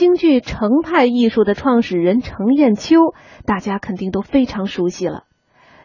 [0.00, 2.96] 京剧程派艺术的创始人程砚秋，
[3.44, 5.24] 大家肯定都非常熟悉了。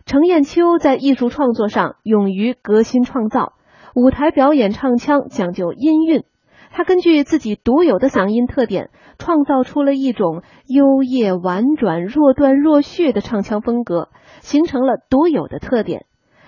[0.05, 3.51] 程砚秋在艺术创作上勇于革新创造，
[3.93, 6.23] 舞台表演唱腔讲究音韵。
[6.71, 14.07] 他根据自己独有的嗓音特点，创造出了一种幽咽婉转、若断若续的唱腔风格，
[14.39, 16.05] 形成了独有的特点。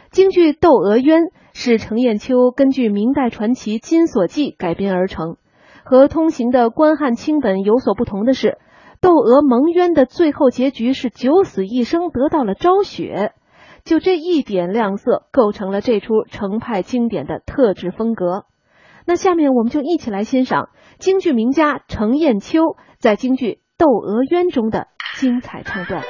[0.09, 5.35] 京剧《窦娥冤》是程砚秋根据明代传奇《金锁记》改编而成。
[5.89, 8.57] 和通行的关汉清本有所不同的是，
[8.99, 13.31] 窦娥蒙冤的最后结局是九死一生，得到了昭雪。
[13.85, 18.43] 就这一点亮色，构成了这出程派经典的特质风格。
[19.05, 20.67] 那下面我们就一起来欣赏
[20.99, 22.59] 京剧名家程砚秋
[22.99, 23.45] 在京剧
[23.77, 26.03] 《窦娥冤》中的精彩唱段。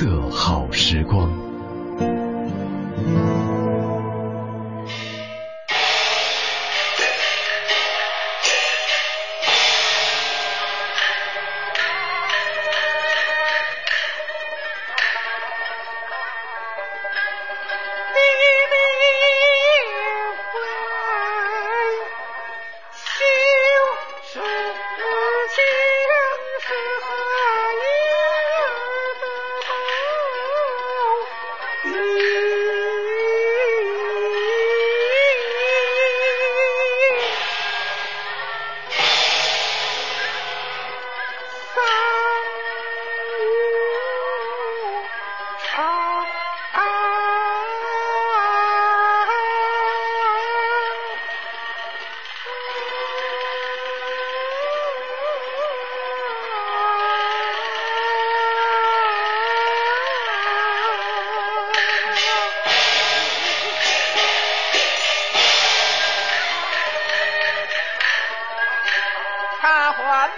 [0.00, 1.39] 色好时光。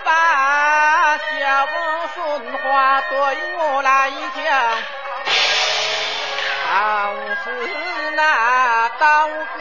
[0.04, 1.72] 把小不
[2.14, 3.16] 顺话对
[3.56, 4.50] 我来讲，
[6.68, 7.46] 好似
[8.16, 9.60] 那刀割。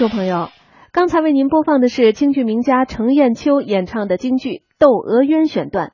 [0.00, 0.48] 众朋友，
[0.92, 5.88] 刚才为您播放的是京剧名家程砚秋演唱的京剧《窦娥冤》选段。